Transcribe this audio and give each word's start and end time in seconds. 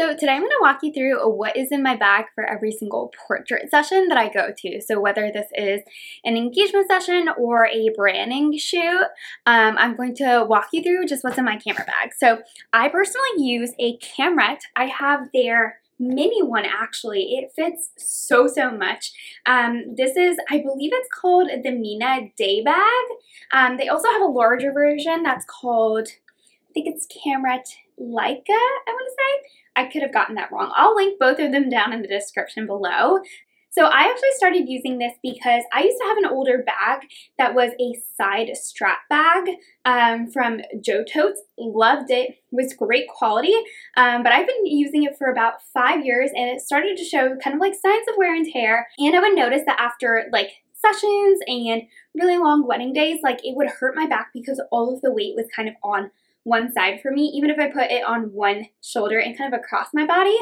So 0.00 0.14
today 0.14 0.30
I'm 0.30 0.42
going 0.42 0.50
to 0.50 0.58
walk 0.60 0.78
you 0.84 0.92
through 0.92 1.28
what 1.28 1.56
is 1.56 1.72
in 1.72 1.82
my 1.82 1.96
bag 1.96 2.26
for 2.32 2.44
every 2.44 2.70
single 2.70 3.12
portrait 3.26 3.68
session 3.68 4.06
that 4.06 4.16
I 4.16 4.28
go 4.28 4.52
to. 4.56 4.80
So 4.80 5.00
whether 5.00 5.32
this 5.34 5.48
is 5.56 5.80
an 6.24 6.36
engagement 6.36 6.86
session 6.88 7.28
or 7.36 7.66
a 7.66 7.90
branding 7.96 8.56
shoot, 8.56 9.06
um, 9.46 9.76
I'm 9.76 9.96
going 9.96 10.14
to 10.16 10.46
walk 10.48 10.68
you 10.72 10.84
through 10.84 11.06
just 11.06 11.24
what's 11.24 11.36
in 11.36 11.44
my 11.44 11.56
camera 11.56 11.84
bag. 11.84 12.12
So 12.16 12.38
I 12.72 12.88
personally 12.90 13.26
use 13.38 13.72
a 13.80 13.98
Kamrette. 13.98 14.60
I 14.76 14.84
have 14.84 15.30
their 15.34 15.80
mini 15.98 16.44
one 16.44 16.64
actually. 16.64 17.32
It 17.32 17.50
fits 17.56 17.90
so, 17.96 18.46
so 18.46 18.70
much. 18.70 19.10
Um, 19.46 19.96
this 19.96 20.16
is, 20.16 20.36
I 20.48 20.58
believe 20.58 20.92
it's 20.94 21.08
called 21.12 21.50
the 21.64 21.72
Mina 21.72 22.28
Day 22.36 22.62
Bag. 22.62 23.04
Um, 23.50 23.76
they 23.76 23.88
also 23.88 24.06
have 24.12 24.22
a 24.22 24.26
larger 24.26 24.72
version 24.72 25.24
that's 25.24 25.44
called, 25.44 26.06
I 26.06 26.72
think 26.72 26.86
it's 26.86 27.04
Kamrette 27.08 27.74
Leica, 28.00 28.50
I 28.50 28.90
want 28.90 29.08
to 29.08 29.16
say. 29.16 29.48
I 29.76 29.84
could 29.86 30.02
have 30.02 30.12
gotten 30.12 30.34
that 30.36 30.50
wrong. 30.50 30.72
I'll 30.74 30.96
link 30.96 31.18
both 31.18 31.38
of 31.38 31.52
them 31.52 31.68
down 31.68 31.92
in 31.92 32.02
the 32.02 32.08
description 32.08 32.66
below. 32.66 33.20
So 33.70 33.84
I 33.84 34.10
actually 34.10 34.32
started 34.32 34.68
using 34.68 34.98
this 34.98 35.12
because 35.22 35.62
I 35.72 35.84
used 35.84 35.98
to 35.98 36.08
have 36.08 36.16
an 36.16 36.26
older 36.26 36.64
bag 36.64 37.06
that 37.36 37.54
was 37.54 37.72
a 37.78 38.00
side 38.16 38.56
strap 38.56 39.00
bag 39.10 39.50
um, 39.84 40.30
from 40.30 40.62
Jo 40.80 41.04
Totes. 41.04 41.42
Loved 41.58 42.10
it. 42.10 42.38
Was 42.50 42.72
great 42.72 43.08
quality. 43.08 43.54
Um, 43.96 44.22
but 44.22 44.32
I've 44.32 44.46
been 44.46 44.66
using 44.66 45.04
it 45.04 45.16
for 45.18 45.30
about 45.30 45.62
five 45.74 46.04
years 46.04 46.30
and 46.34 46.48
it 46.48 46.60
started 46.60 46.96
to 46.96 47.04
show 47.04 47.36
kind 47.36 47.54
of 47.54 47.60
like 47.60 47.74
signs 47.74 48.08
of 48.08 48.16
wear 48.16 48.34
and 48.34 48.46
tear. 48.50 48.88
And 48.98 49.14
I 49.14 49.20
would 49.20 49.36
notice 49.36 49.62
that 49.66 49.78
after 49.78 50.24
like 50.32 50.50
sessions 50.72 51.40
and 51.46 51.82
really 52.14 52.38
long 52.38 52.66
wedding 52.66 52.92
days, 52.92 53.20
like 53.22 53.40
it 53.44 53.54
would 53.54 53.68
hurt 53.68 53.94
my 53.94 54.06
back 54.06 54.30
because 54.32 54.60
all 54.72 54.94
of 54.94 55.02
the 55.02 55.12
weight 55.12 55.36
was 55.36 55.46
kind 55.54 55.68
of 55.68 55.74
on 55.84 56.10
one 56.44 56.72
side 56.72 57.00
for 57.02 57.10
me, 57.10 57.24
even 57.34 57.50
if 57.50 57.58
I 57.58 57.68
put 57.68 57.90
it 57.90 58.04
on 58.04 58.32
one 58.32 58.66
shoulder 58.82 59.18
and 59.18 59.36
kind 59.36 59.52
of 59.52 59.60
across 59.60 59.88
my 59.92 60.06
body. 60.06 60.36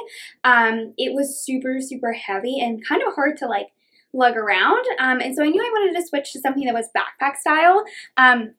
Um, 0.45 0.95
it 0.97 1.15
was 1.15 1.41
super, 1.41 1.81
super 1.81 2.13
heavy 2.13 2.61
and 2.61 2.87
kind 2.87 3.03
of 3.03 3.15
hard 3.15 3.37
to 3.39 3.47
like 3.47 3.69
lug 4.13 4.37
around. 4.37 4.85
Um, 4.99 5.21
and 5.21 5.35
so 5.35 5.43
I 5.43 5.49
knew 5.49 5.61
I 5.61 5.71
wanted 5.71 5.99
to 6.01 6.07
switch 6.07 6.33
to 6.33 6.41
something 6.41 6.65
that 6.65 6.75
was 6.75 6.89
backpack 6.97 7.37
style. 7.37 7.85
Um, 8.17 8.55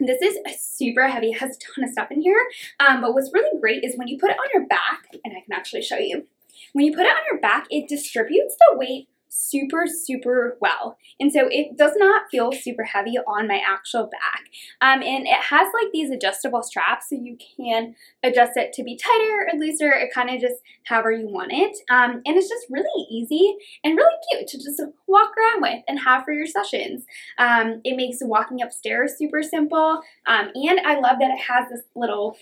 this 0.00 0.22
is 0.22 0.38
super 0.58 1.06
heavy, 1.08 1.30
it 1.30 1.38
has 1.38 1.56
a 1.56 1.58
ton 1.58 1.84
of 1.84 1.90
stuff 1.90 2.10
in 2.10 2.22
here. 2.22 2.46
Um, 2.80 3.00
but 3.00 3.12
what's 3.14 3.30
really 3.32 3.60
great 3.60 3.84
is 3.84 3.96
when 3.96 4.08
you 4.08 4.18
put 4.18 4.30
it 4.30 4.38
on 4.38 4.48
your 4.54 4.66
back, 4.66 5.06
and 5.24 5.36
I 5.36 5.40
can 5.40 5.52
actually 5.52 5.82
show 5.82 5.98
you, 5.98 6.26
when 6.72 6.86
you 6.86 6.92
put 6.92 7.04
it 7.04 7.10
on 7.10 7.22
your 7.30 7.40
back, 7.40 7.66
it 7.70 7.88
distributes 7.88 8.56
the 8.58 8.76
weight 8.76 9.08
super, 9.36 9.86
super 9.86 10.56
well. 10.60 10.96
And 11.20 11.30
so 11.30 11.48
it 11.50 11.76
does 11.76 11.92
not 11.96 12.22
feel 12.30 12.52
super 12.52 12.84
heavy 12.84 13.18
on 13.18 13.46
my 13.46 13.60
actual 13.66 14.04
back. 14.04 14.44
Um, 14.80 15.02
and 15.02 15.26
it 15.26 15.42
has 15.50 15.68
like 15.74 15.92
these 15.92 16.10
adjustable 16.10 16.62
straps 16.62 17.10
so 17.10 17.16
you 17.16 17.36
can 17.56 17.94
adjust 18.22 18.56
it 18.56 18.72
to 18.74 18.82
be 18.82 18.96
tighter 18.96 19.48
or 19.52 19.58
looser 19.58 19.92
or 19.92 20.08
kind 20.14 20.30
of 20.30 20.40
just 20.40 20.56
however 20.84 21.12
you 21.12 21.28
want 21.28 21.52
it. 21.52 21.76
Um, 21.90 22.22
and 22.24 22.36
it's 22.36 22.48
just 22.48 22.66
really 22.70 23.06
easy 23.10 23.56
and 23.84 23.96
really 23.96 24.16
cute 24.30 24.48
to 24.48 24.58
just 24.58 24.80
walk 25.06 25.32
around 25.36 25.62
with 25.62 25.84
and 25.86 26.00
have 26.00 26.24
for 26.24 26.32
your 26.32 26.46
sessions. 26.46 27.04
Um, 27.38 27.80
it 27.84 27.96
makes 27.96 28.18
walking 28.22 28.62
upstairs 28.62 29.16
super 29.18 29.42
simple. 29.42 30.00
Um, 30.26 30.50
and 30.54 30.80
I 30.80 30.98
love 30.98 31.18
that 31.20 31.30
it 31.30 31.40
has 31.40 31.68
this 31.70 31.82
little 31.94 32.36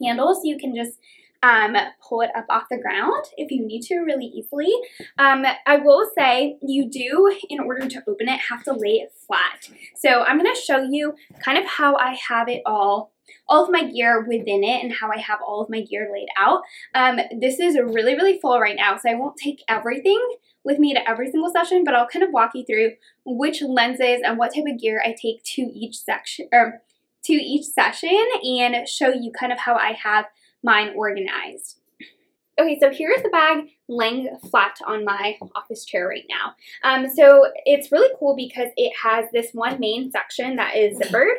handle 0.00 0.34
so 0.34 0.42
you 0.44 0.58
can 0.58 0.74
just 0.74 0.98
um, 1.44 1.76
pull 2.00 2.22
it 2.22 2.30
up 2.34 2.46
off 2.48 2.64
the 2.70 2.78
ground 2.78 3.24
if 3.36 3.50
you 3.50 3.66
need 3.66 3.82
to 3.82 3.98
really 3.98 4.24
easily. 4.24 4.72
Um, 5.18 5.44
I 5.66 5.76
will 5.76 6.10
say 6.16 6.56
you 6.62 6.90
do, 6.90 7.36
in 7.50 7.60
order 7.60 7.86
to 7.86 8.02
open 8.08 8.28
it, 8.28 8.40
have 8.48 8.64
to 8.64 8.72
lay 8.72 8.94
it 8.94 9.12
flat. 9.26 9.68
So 9.94 10.22
I'm 10.22 10.38
going 10.38 10.52
to 10.52 10.60
show 10.60 10.82
you 10.82 11.14
kind 11.40 11.58
of 11.58 11.66
how 11.66 11.96
I 11.96 12.16
have 12.28 12.48
it 12.48 12.62
all 12.64 13.12
all 13.48 13.64
of 13.64 13.70
my 13.70 13.90
gear 13.90 14.22
within 14.26 14.62
it 14.62 14.82
and 14.82 14.92
how 14.92 15.10
I 15.10 15.18
have 15.18 15.38
all 15.46 15.62
of 15.62 15.70
my 15.70 15.80
gear 15.80 16.10
laid 16.12 16.28
out. 16.38 16.62
Um, 16.94 17.18
this 17.40 17.58
is 17.58 17.74
really, 17.74 18.14
really 18.14 18.38
full 18.38 18.60
right 18.60 18.76
now, 18.76 18.96
so 18.96 19.10
I 19.10 19.14
won't 19.14 19.36
take 19.36 19.62
everything 19.68 20.20
with 20.62 20.78
me 20.78 20.94
to 20.94 21.08
every 21.08 21.30
single 21.30 21.50
session, 21.50 21.84
but 21.84 21.94
I'll 21.94 22.06
kind 22.06 22.22
of 22.22 22.30
walk 22.32 22.52
you 22.54 22.64
through 22.64 22.92
which 23.24 23.62
lenses 23.62 24.20
and 24.24 24.38
what 24.38 24.54
type 24.54 24.64
of 24.70 24.78
gear 24.78 25.02
I 25.04 25.14
take 25.20 25.42
to 25.54 25.62
each 25.62 25.96
section 25.96 26.48
or 26.52 26.82
to 27.24 27.32
each 27.32 27.64
session 27.64 28.24
and 28.42 28.86
show 28.88 29.08
you 29.08 29.32
kind 29.38 29.52
of 29.52 29.58
how 29.58 29.74
I 29.74 29.92
have 30.02 30.26
mine 30.64 30.92
organized. 30.96 31.78
Okay, 32.58 32.78
so 32.78 32.90
here's 32.90 33.22
the 33.22 33.30
bag 33.30 33.68
laying 33.88 34.36
flat 34.50 34.76
on 34.86 35.04
my 35.04 35.36
office 35.54 35.84
chair 35.84 36.08
right 36.08 36.24
now. 36.28 36.54
Um, 36.84 37.10
so 37.10 37.46
it's 37.66 37.90
really 37.90 38.14
cool 38.18 38.36
because 38.36 38.68
it 38.76 38.92
has 39.00 39.26
this 39.32 39.50
one 39.52 39.78
main 39.80 40.10
section 40.10 40.56
that 40.56 40.76
is 40.76 40.98
zippered, 40.98 41.34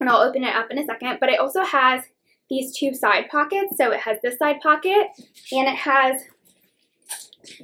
and 0.00 0.08
I'll 0.08 0.22
open 0.22 0.44
it 0.44 0.54
up 0.54 0.70
in 0.70 0.78
a 0.78 0.84
second, 0.84 1.18
but 1.20 1.30
it 1.30 1.40
also 1.40 1.62
has 1.64 2.04
these 2.50 2.76
two 2.76 2.92
side 2.92 3.28
pockets. 3.30 3.76
So 3.78 3.90
it 3.92 4.00
has 4.00 4.18
this 4.22 4.38
side 4.38 4.60
pocket, 4.60 5.08
and 5.52 5.66
it 5.66 5.76
has 5.76 6.22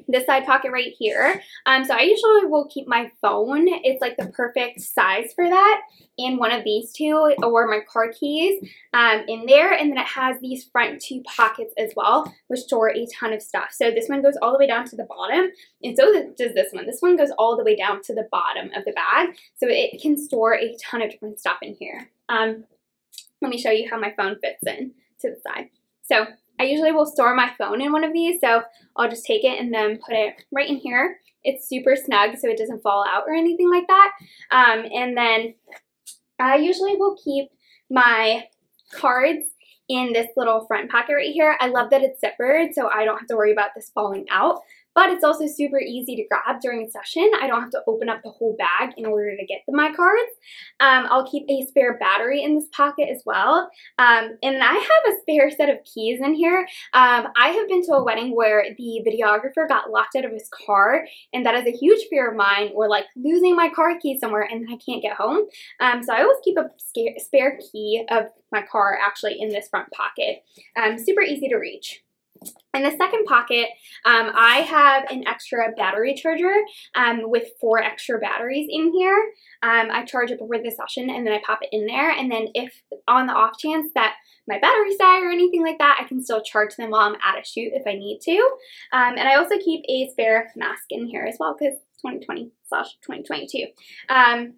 this 0.08 0.26
side 0.26 0.46
pocket 0.46 0.72
right 0.72 0.92
here. 0.98 1.42
Um, 1.66 1.84
so 1.84 1.94
I 1.94 2.02
usually 2.02 2.46
will 2.46 2.68
keep 2.68 2.88
my 2.88 3.10
phone. 3.20 3.66
It's 3.68 4.00
like 4.00 4.16
the 4.16 4.26
perfect 4.28 4.80
size 4.80 5.32
for 5.34 5.48
that 5.48 5.80
and 6.18 6.38
one 6.38 6.52
of 6.52 6.64
these 6.64 6.92
two 6.92 7.34
or 7.42 7.66
my 7.66 7.80
car 7.90 8.12
keys 8.12 8.62
um, 8.92 9.24
in 9.28 9.46
there. 9.46 9.72
And 9.72 9.90
then 9.90 9.98
it 9.98 10.06
has 10.06 10.36
these 10.40 10.64
front 10.64 11.00
two 11.00 11.22
pockets 11.22 11.72
as 11.78 11.92
well, 11.96 12.32
which 12.48 12.60
store 12.60 12.90
a 12.90 13.06
ton 13.18 13.32
of 13.32 13.42
stuff. 13.42 13.68
So 13.72 13.90
this 13.90 14.08
one 14.08 14.22
goes 14.22 14.36
all 14.42 14.52
the 14.52 14.58
way 14.58 14.66
down 14.66 14.86
to 14.86 14.96
the 14.96 15.04
bottom. 15.08 15.50
And 15.82 15.96
so 15.96 16.12
does 16.36 16.54
this 16.54 16.72
one. 16.72 16.86
This 16.86 17.00
one 17.00 17.16
goes 17.16 17.30
all 17.38 17.56
the 17.56 17.64
way 17.64 17.76
down 17.76 18.02
to 18.02 18.14
the 18.14 18.28
bottom 18.30 18.70
of 18.76 18.84
the 18.84 18.92
bag. 18.92 19.36
So 19.56 19.66
it 19.68 20.00
can 20.00 20.16
store 20.16 20.54
a 20.54 20.76
ton 20.82 21.02
of 21.02 21.10
different 21.10 21.40
stuff 21.40 21.58
in 21.62 21.76
here. 21.78 22.10
Um, 22.28 22.64
let 23.42 23.50
me 23.50 23.58
show 23.58 23.70
you 23.70 23.88
how 23.90 23.98
my 23.98 24.12
phone 24.16 24.36
fits 24.40 24.62
in 24.66 24.92
to 25.20 25.30
the 25.30 25.40
side. 25.40 25.70
So 26.02 26.26
I 26.60 26.64
usually 26.64 26.92
will 26.92 27.06
store 27.06 27.34
my 27.34 27.50
phone 27.56 27.80
in 27.80 27.90
one 27.90 28.04
of 28.04 28.12
these, 28.12 28.38
so 28.38 28.62
I'll 28.94 29.08
just 29.08 29.24
take 29.24 29.44
it 29.44 29.58
and 29.58 29.72
then 29.72 29.98
put 30.06 30.14
it 30.14 30.44
right 30.52 30.68
in 30.68 30.76
here. 30.76 31.18
It's 31.42 31.66
super 31.66 31.96
snug 31.96 32.36
so 32.36 32.48
it 32.50 32.58
doesn't 32.58 32.82
fall 32.82 33.02
out 33.10 33.24
or 33.26 33.32
anything 33.32 33.70
like 33.70 33.86
that. 33.86 34.12
Um, 34.50 34.84
and 34.92 35.16
then 35.16 35.54
I 36.38 36.56
usually 36.56 36.96
will 36.96 37.16
keep 37.24 37.48
my 37.88 38.44
cards 38.92 39.46
in 39.88 40.12
this 40.12 40.28
little 40.36 40.66
front 40.66 40.90
pocket 40.90 41.14
right 41.14 41.32
here. 41.32 41.56
I 41.60 41.68
love 41.68 41.88
that 41.90 42.02
it's 42.02 42.20
zippered 42.22 42.74
so 42.74 42.90
I 42.90 43.06
don't 43.06 43.18
have 43.18 43.28
to 43.28 43.36
worry 43.36 43.52
about 43.52 43.70
this 43.74 43.90
falling 43.94 44.26
out 44.30 44.60
but 45.00 45.08
it's 45.08 45.24
also 45.24 45.46
super 45.46 45.80
easy 45.80 46.14
to 46.14 46.26
grab 46.28 46.60
during 46.60 46.86
a 46.86 46.90
session. 46.90 47.30
I 47.40 47.46
don't 47.46 47.62
have 47.62 47.70
to 47.70 47.80
open 47.86 48.10
up 48.10 48.20
the 48.22 48.28
whole 48.28 48.54
bag 48.58 48.90
in 48.98 49.06
order 49.06 49.34
to 49.34 49.46
get 49.46 49.62
the 49.66 49.74
my 49.74 49.90
cards. 49.94 50.30
Um, 50.78 51.06
I'll 51.08 51.26
keep 51.26 51.48
a 51.48 51.64
spare 51.66 51.96
battery 51.96 52.42
in 52.42 52.54
this 52.54 52.66
pocket 52.70 53.08
as 53.10 53.22
well. 53.24 53.70
Um, 53.98 54.36
and 54.42 54.62
I 54.62 54.74
have 54.74 55.14
a 55.14 55.20
spare 55.22 55.50
set 55.50 55.70
of 55.70 55.78
keys 55.84 56.20
in 56.22 56.34
here. 56.34 56.68
Um, 56.92 57.28
I 57.34 57.48
have 57.48 57.66
been 57.66 57.82
to 57.86 57.92
a 57.92 58.04
wedding 58.04 58.36
where 58.36 58.62
the 58.76 59.00
videographer 59.06 59.66
got 59.66 59.90
locked 59.90 60.16
out 60.16 60.26
of 60.26 60.32
his 60.32 60.50
car, 60.66 61.06
and 61.32 61.46
that 61.46 61.54
is 61.54 61.66
a 61.66 61.74
huge 61.74 62.06
fear 62.10 62.30
of 62.30 62.36
mine, 62.36 62.70
or 62.74 62.86
like 62.86 63.06
losing 63.16 63.56
my 63.56 63.70
car 63.70 63.98
key 63.98 64.18
somewhere 64.20 64.46
and 64.50 64.68
I 64.70 64.76
can't 64.84 65.00
get 65.00 65.16
home. 65.16 65.46
Um, 65.80 66.02
so 66.02 66.12
I 66.12 66.20
always 66.20 66.40
keep 66.44 66.58
a 66.58 66.68
spare 67.18 67.58
key 67.72 68.04
of 68.10 68.24
my 68.52 68.60
car 68.70 68.98
actually 69.02 69.40
in 69.40 69.48
this 69.48 69.68
front 69.68 69.90
pocket. 69.92 70.42
Um, 70.76 70.98
super 70.98 71.22
easy 71.22 71.48
to 71.48 71.56
reach. 71.56 72.02
In 72.72 72.84
the 72.84 72.96
second 72.96 73.24
pocket, 73.26 73.68
um, 74.06 74.30
I 74.34 74.58
have 74.58 75.10
an 75.10 75.26
extra 75.26 75.72
battery 75.76 76.14
charger 76.14 76.54
um, 76.94 77.28
with 77.28 77.48
four 77.60 77.82
extra 77.82 78.18
batteries 78.18 78.68
in 78.70 78.92
here. 78.92 79.32
Um, 79.62 79.88
I 79.90 80.04
charge 80.04 80.30
it 80.30 80.38
before 80.38 80.58
the 80.58 80.70
session 80.70 81.10
and 81.10 81.26
then 81.26 81.34
I 81.34 81.42
pop 81.44 81.58
it 81.62 81.68
in 81.72 81.86
there. 81.86 82.10
And 82.10 82.30
then 82.30 82.48
if 82.54 82.72
on 83.08 83.26
the 83.26 83.34
off 83.34 83.58
chance 83.58 83.90
that 83.94 84.14
my 84.48 84.58
batteries 84.58 84.96
die 84.96 85.20
or 85.20 85.30
anything 85.30 85.62
like 85.62 85.78
that, 85.78 85.98
I 86.00 86.08
can 86.08 86.22
still 86.22 86.42
charge 86.42 86.76
them 86.76 86.90
while 86.90 87.08
I'm 87.08 87.16
at 87.16 87.40
a 87.40 87.44
shoot 87.44 87.72
if 87.74 87.86
I 87.86 87.94
need 87.94 88.20
to. 88.22 88.36
Um, 88.92 89.18
and 89.18 89.28
I 89.28 89.34
also 89.34 89.58
keep 89.58 89.84
a 89.88 90.08
spare 90.12 90.50
mask 90.56 90.84
in 90.90 91.06
here 91.06 91.24
as 91.24 91.36
well 91.38 91.56
because 91.58 91.74
2020 92.02 92.52
slash 92.68 92.88
2022. 93.02 93.66
Um, 94.08 94.54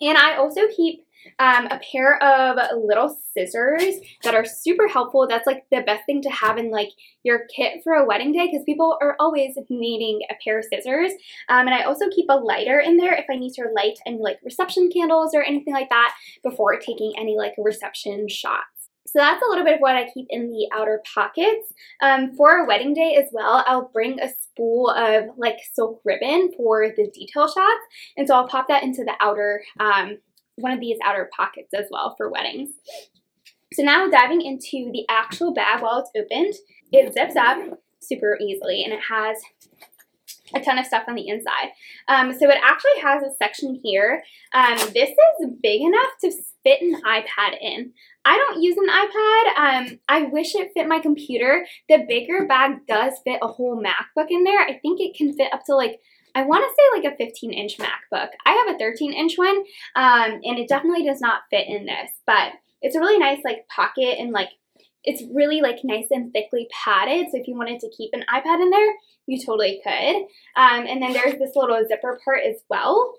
and 0.00 0.18
I 0.18 0.36
also 0.36 0.62
keep 0.74 1.03
um, 1.38 1.66
a 1.66 1.80
pair 1.92 2.22
of 2.22 2.58
little 2.84 3.16
scissors 3.32 3.96
that 4.22 4.34
are 4.34 4.44
super 4.44 4.88
helpful. 4.88 5.26
That's 5.28 5.46
like 5.46 5.64
the 5.70 5.82
best 5.82 6.06
thing 6.06 6.22
to 6.22 6.30
have 6.30 6.58
in 6.58 6.70
like 6.70 6.90
your 7.22 7.46
kit 7.54 7.80
for 7.82 7.94
a 7.94 8.06
wedding 8.06 8.32
day 8.32 8.46
because 8.46 8.64
people 8.64 8.98
are 9.00 9.16
always 9.18 9.56
needing 9.68 10.20
a 10.30 10.34
pair 10.42 10.58
of 10.58 10.64
scissors. 10.64 11.12
Um, 11.48 11.66
and 11.66 11.74
I 11.74 11.82
also 11.82 12.08
keep 12.10 12.26
a 12.28 12.34
lighter 12.34 12.78
in 12.80 12.96
there 12.96 13.14
if 13.14 13.26
I 13.30 13.36
need 13.36 13.52
to 13.54 13.68
light 13.74 13.98
any 14.06 14.18
like 14.18 14.38
reception 14.44 14.90
candles 14.92 15.34
or 15.34 15.42
anything 15.42 15.74
like 15.74 15.90
that 15.90 16.14
before 16.42 16.78
taking 16.78 17.12
any 17.18 17.36
like 17.36 17.54
reception 17.58 18.28
shots. 18.28 18.74
So 19.06 19.20
that's 19.20 19.42
a 19.44 19.48
little 19.48 19.64
bit 19.64 19.74
of 19.74 19.80
what 19.80 19.94
I 19.94 20.10
keep 20.12 20.26
in 20.30 20.50
the 20.50 20.68
outer 20.72 21.02
pockets. 21.14 21.72
Um, 22.00 22.34
for 22.34 22.56
a 22.56 22.66
wedding 22.66 22.94
day 22.94 23.14
as 23.14 23.28
well, 23.32 23.62
I'll 23.66 23.90
bring 23.92 24.18
a 24.20 24.28
spool 24.28 24.90
of 24.90 25.26
like 25.36 25.58
silk 25.72 26.00
ribbon 26.04 26.50
for 26.56 26.88
the 26.88 27.10
detail 27.12 27.46
shots. 27.46 27.84
And 28.16 28.26
so 28.26 28.34
I'll 28.34 28.48
pop 28.48 28.66
that 28.68 28.82
into 28.82 29.04
the 29.04 29.14
outer 29.20 29.62
um, 29.78 30.18
one 30.56 30.72
of 30.72 30.80
these 30.80 30.98
outer 31.04 31.30
pockets 31.36 31.74
as 31.74 31.86
well 31.90 32.14
for 32.16 32.30
weddings. 32.30 32.70
So 33.72 33.82
now 33.82 34.08
diving 34.08 34.42
into 34.42 34.90
the 34.92 35.04
actual 35.10 35.52
bag 35.52 35.82
while 35.82 35.98
it's 35.98 36.10
opened, 36.16 36.54
it 36.92 37.12
zips 37.12 37.36
up 37.36 37.80
super 38.00 38.38
easily 38.40 38.84
and 38.84 38.92
it 38.92 39.00
has 39.08 39.38
a 40.54 40.60
ton 40.60 40.78
of 40.78 40.86
stuff 40.86 41.04
on 41.08 41.14
the 41.14 41.28
inside. 41.28 41.70
Um, 42.06 42.32
so 42.32 42.48
it 42.48 42.58
actually 42.62 43.00
has 43.02 43.22
a 43.22 43.34
section 43.36 43.80
here. 43.82 44.22
Um, 44.52 44.76
this 44.92 45.10
is 45.10 45.50
big 45.62 45.80
enough 45.80 46.10
to 46.20 46.30
fit 46.62 46.80
an 46.82 47.00
iPad 47.04 47.56
in. 47.60 47.92
I 48.24 48.36
don't 48.36 48.62
use 48.62 48.76
an 48.76 48.88
iPad. 48.88 49.90
Um, 49.90 50.00
I 50.08 50.22
wish 50.22 50.54
it 50.54 50.70
fit 50.74 50.86
my 50.86 51.00
computer. 51.00 51.66
The 51.88 52.04
bigger 52.08 52.46
bag 52.46 52.86
does 52.86 53.14
fit 53.24 53.40
a 53.42 53.48
whole 53.48 53.82
MacBook 53.82 54.26
in 54.30 54.44
there. 54.44 54.60
I 54.60 54.78
think 54.80 55.00
it 55.00 55.16
can 55.16 55.34
fit 55.34 55.52
up 55.52 55.64
to 55.66 55.74
like 55.74 56.00
I 56.34 56.42
want 56.42 56.64
to 56.64 56.74
say 56.74 57.00
like 57.00 57.12
a 57.12 57.16
15 57.16 57.52
inch 57.52 57.78
MacBook. 57.78 58.28
I 58.44 58.52
have 58.52 58.74
a 58.74 58.78
13 58.78 59.12
inch 59.12 59.34
one, 59.36 59.58
um, 59.96 60.40
and 60.42 60.58
it 60.58 60.68
definitely 60.68 61.04
does 61.04 61.20
not 61.20 61.42
fit 61.50 61.68
in 61.68 61.86
this, 61.86 62.10
but 62.26 62.52
it's 62.82 62.96
a 62.96 63.00
really 63.00 63.18
nice 63.18 63.40
like 63.44 63.66
pocket 63.68 64.18
and 64.18 64.32
like 64.32 64.50
it's 65.04 65.22
really 65.34 65.60
like 65.60 65.80
nice 65.84 66.06
and 66.10 66.32
thickly 66.32 66.66
padded. 66.84 67.26
So 67.30 67.38
if 67.38 67.46
you 67.46 67.56
wanted 67.56 67.80
to 67.80 67.90
keep 67.96 68.10
an 68.14 68.24
iPad 68.32 68.62
in 68.62 68.70
there, 68.70 68.92
you 69.26 69.38
totally 69.38 69.80
could. 69.84 70.16
Um, 70.56 70.86
and 70.86 71.02
then 71.02 71.12
there's 71.12 71.38
this 71.38 71.54
little 71.54 71.82
zipper 71.86 72.18
part 72.24 72.40
as 72.46 72.56
well. 72.68 73.14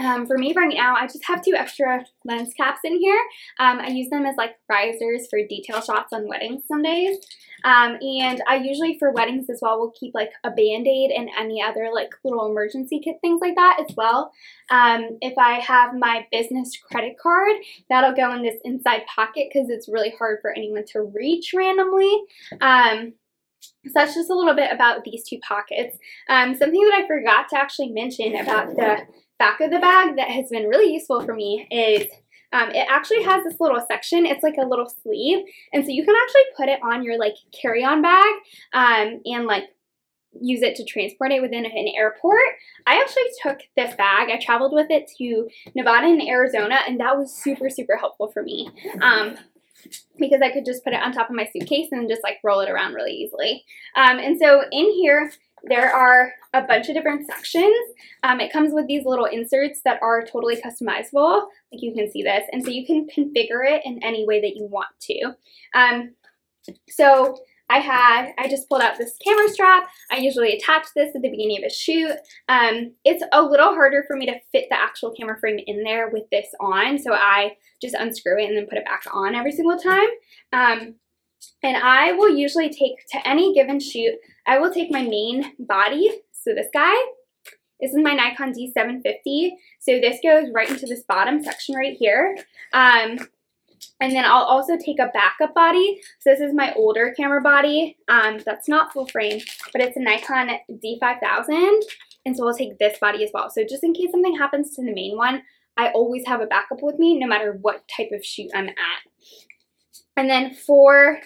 Um, 0.00 0.26
for 0.26 0.38
me 0.38 0.52
right 0.54 0.74
now, 0.74 0.94
I 0.94 1.06
just 1.06 1.24
have 1.26 1.42
two 1.42 1.54
extra 1.54 2.04
lens 2.24 2.54
caps 2.54 2.80
in 2.84 2.98
here. 2.98 3.20
Um, 3.58 3.80
I 3.80 3.88
use 3.88 4.10
them 4.10 4.26
as 4.26 4.36
like 4.36 4.56
risers 4.68 5.26
for 5.28 5.38
detail 5.46 5.80
shots 5.80 6.12
on 6.12 6.28
weddings 6.28 6.64
some 6.68 6.82
days. 6.82 7.18
Um, 7.64 7.98
and 8.00 8.40
I 8.46 8.56
usually 8.56 8.98
for 8.98 9.10
weddings 9.10 9.50
as 9.50 9.58
well 9.60 9.78
will 9.78 9.92
keep 9.98 10.14
like 10.14 10.30
a 10.44 10.50
band-aid 10.50 11.10
and 11.10 11.28
any 11.38 11.60
other 11.62 11.90
like 11.92 12.10
little 12.22 12.50
emergency 12.50 13.00
kit, 13.02 13.16
things 13.20 13.40
like 13.40 13.56
that 13.56 13.78
as 13.80 13.96
well. 13.96 14.32
Um, 14.70 15.18
if 15.20 15.36
I 15.36 15.54
have 15.60 15.94
my 15.98 16.26
business 16.30 16.76
credit 16.76 17.16
card, 17.20 17.56
that'll 17.88 18.14
go 18.14 18.32
in 18.34 18.42
this 18.42 18.60
inside 18.64 19.02
pocket 19.12 19.48
because 19.52 19.70
it's 19.70 19.88
really 19.88 20.14
hard 20.18 20.38
for 20.40 20.52
anyone 20.52 20.84
to 20.92 21.02
reach 21.02 21.52
randomly. 21.54 22.22
Um, 22.60 23.14
so 23.86 23.92
that's 23.94 24.14
just 24.14 24.30
a 24.30 24.34
little 24.34 24.54
bit 24.54 24.72
about 24.72 25.02
these 25.04 25.24
two 25.28 25.38
pockets. 25.40 25.96
Um, 26.28 26.54
something 26.54 26.80
that 26.80 27.02
I 27.02 27.06
forgot 27.06 27.48
to 27.50 27.58
actually 27.58 27.90
mention 27.90 28.36
about 28.36 28.76
the 28.76 28.98
back 29.38 29.60
of 29.60 29.70
the 29.70 29.78
bag 29.78 30.16
that 30.16 30.28
has 30.28 30.50
been 30.50 30.68
really 30.68 30.92
useful 30.92 31.20
for 31.24 31.34
me 31.34 31.66
is 31.70 32.06
um, 32.52 32.70
it 32.70 32.86
actually 32.90 33.22
has 33.22 33.44
this 33.44 33.60
little 33.60 33.80
section. 33.86 34.24
It's 34.26 34.42
like 34.42 34.56
a 34.58 34.66
little 34.66 34.88
sleeve. 35.02 35.44
And 35.72 35.84
so 35.84 35.90
you 35.90 36.04
can 36.04 36.14
actually 36.14 36.42
put 36.56 36.68
it 36.68 36.80
on 36.82 37.04
your 37.04 37.18
like 37.18 37.34
carry-on 37.52 38.02
bag 38.02 38.34
um, 38.72 39.20
and 39.24 39.46
like 39.46 39.64
use 40.40 40.62
it 40.62 40.76
to 40.76 40.84
transport 40.84 41.32
it 41.32 41.42
within 41.42 41.64
an 41.64 41.88
airport. 41.96 42.40
I 42.86 43.00
actually 43.00 43.24
took 43.42 43.60
this 43.76 43.94
bag. 43.96 44.30
I 44.30 44.38
traveled 44.38 44.72
with 44.72 44.90
it 44.90 45.10
to 45.18 45.48
Nevada 45.74 46.06
and 46.06 46.22
Arizona 46.22 46.78
and 46.86 46.98
that 47.00 47.16
was 47.16 47.32
super, 47.32 47.68
super 47.68 47.96
helpful 47.96 48.28
for 48.28 48.42
me. 48.42 48.70
Um, 49.02 49.36
because 50.18 50.42
I 50.42 50.50
could 50.50 50.64
just 50.64 50.82
put 50.82 50.92
it 50.92 51.02
on 51.02 51.12
top 51.12 51.30
of 51.30 51.36
my 51.36 51.48
suitcase 51.52 51.88
and 51.92 52.08
just 52.08 52.22
like 52.22 52.38
roll 52.42 52.60
it 52.60 52.70
around 52.70 52.94
really 52.94 53.12
easily. 53.12 53.64
Um, 53.94 54.18
and 54.18 54.38
so 54.38 54.62
in 54.72 54.90
here, 54.92 55.30
there 55.64 55.94
are 55.94 56.32
a 56.54 56.62
bunch 56.62 56.88
of 56.88 56.94
different 56.94 57.26
sections. 57.26 57.76
Um, 58.22 58.40
it 58.40 58.52
comes 58.52 58.72
with 58.72 58.86
these 58.86 59.04
little 59.04 59.26
inserts 59.26 59.80
that 59.84 60.00
are 60.02 60.24
totally 60.24 60.56
customizable, 60.56 61.46
like 61.72 61.82
you 61.82 61.92
can 61.94 62.10
see 62.10 62.22
this, 62.22 62.44
and 62.52 62.64
so 62.64 62.70
you 62.70 62.86
can 62.86 63.06
configure 63.06 63.64
it 63.64 63.82
in 63.84 64.02
any 64.02 64.26
way 64.26 64.40
that 64.40 64.56
you 64.56 64.66
want 64.66 64.88
to. 65.02 65.34
Um, 65.74 66.14
so 66.88 67.36
I 67.70 67.80
had, 67.80 68.32
I 68.38 68.48
just 68.48 68.68
pulled 68.68 68.80
out 68.80 68.96
this 68.96 69.16
camera 69.22 69.48
strap. 69.50 69.88
I 70.10 70.16
usually 70.18 70.54
attach 70.54 70.86
this 70.96 71.14
at 71.14 71.22
the 71.22 71.28
beginning 71.28 71.58
of 71.58 71.64
a 71.64 71.74
shoot. 71.74 72.16
Um, 72.48 72.92
it's 73.04 73.22
a 73.32 73.42
little 73.42 73.74
harder 73.74 74.04
for 74.06 74.16
me 74.16 74.26
to 74.26 74.40
fit 74.52 74.66
the 74.70 74.80
actual 74.80 75.12
camera 75.12 75.38
frame 75.38 75.60
in 75.66 75.82
there 75.82 76.08
with 76.10 76.24
this 76.30 76.46
on, 76.60 76.98
so 76.98 77.12
I 77.12 77.56
just 77.80 77.94
unscrew 77.94 78.40
it 78.42 78.48
and 78.48 78.56
then 78.56 78.66
put 78.66 78.78
it 78.78 78.84
back 78.84 79.02
on 79.12 79.34
every 79.34 79.52
single 79.52 79.78
time. 79.78 80.08
And 81.62 81.76
I 81.76 82.12
will 82.12 82.34
usually 82.34 82.70
take, 82.70 83.06
to 83.12 83.28
any 83.28 83.54
given 83.54 83.80
shoot, 83.80 84.14
I 84.46 84.58
will 84.58 84.72
take 84.72 84.90
my 84.90 85.02
main 85.02 85.52
body, 85.58 86.10
so 86.32 86.54
this 86.54 86.68
guy, 86.72 86.94
this 87.80 87.92
is 87.92 87.98
my 87.98 88.14
Nikon 88.14 88.52
D750, 88.52 89.50
so 89.80 90.00
this 90.00 90.18
goes 90.22 90.48
right 90.54 90.68
into 90.68 90.86
this 90.86 91.02
bottom 91.02 91.42
section 91.42 91.74
right 91.74 91.96
here. 91.96 92.36
Um, 92.72 93.18
and 94.00 94.12
then 94.12 94.24
I'll 94.24 94.44
also 94.44 94.76
take 94.76 94.98
a 94.98 95.10
backup 95.12 95.54
body. 95.54 96.00
So 96.20 96.30
this 96.30 96.40
is 96.40 96.54
my 96.54 96.72
older 96.74 97.12
camera 97.16 97.40
body. 97.40 97.96
Um, 98.08 98.38
that's 98.44 98.68
not 98.68 98.92
full 98.92 99.06
frame, 99.06 99.40
but 99.72 99.82
it's 99.82 99.96
a 99.96 100.00
Nikon 100.00 100.50
D5000. 100.70 101.82
And 102.24 102.36
so 102.36 102.46
I'll 102.46 102.54
take 102.54 102.78
this 102.78 102.98
body 102.98 103.24
as 103.24 103.30
well. 103.32 103.50
So 103.50 103.64
just 103.68 103.84
in 103.84 103.94
case 103.94 104.10
something 104.10 104.36
happens 104.36 104.74
to 104.74 104.82
the 104.82 104.92
main 104.92 105.16
one, 105.16 105.42
I 105.76 105.90
always 105.90 106.26
have 106.26 106.40
a 106.40 106.46
backup 106.46 106.82
with 106.82 106.98
me 106.98 107.18
no 107.18 107.26
matter 107.26 107.58
what 107.60 107.84
type 107.96 108.10
of 108.12 108.24
shoot 108.24 108.50
I'm 108.54 108.68
at. 108.68 108.74
And 110.18 110.28
then 110.28 110.52
for, 110.52 111.20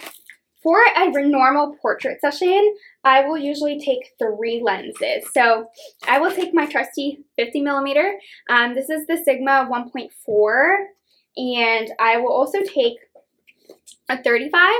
for 0.62 0.78
a 0.94 1.10
normal 1.26 1.76
portrait 1.80 2.20
session, 2.20 2.76
I 3.02 3.26
will 3.26 3.38
usually 3.38 3.80
take 3.80 4.12
three 4.18 4.62
lenses. 4.62 5.24
So 5.32 5.68
I 6.06 6.18
will 6.18 6.30
take 6.30 6.52
my 6.52 6.66
trusty 6.66 7.24
50 7.36 7.62
millimeter. 7.62 8.18
Um, 8.50 8.74
this 8.74 8.90
is 8.90 9.06
the 9.06 9.16
Sigma 9.16 9.66
1.4 9.72 10.76
and 11.38 11.90
I 11.98 12.18
will 12.18 12.32
also 12.32 12.58
take 12.62 12.98
a 14.10 14.22
35 14.22 14.70